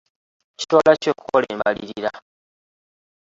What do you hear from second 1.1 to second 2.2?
okukola embalirira.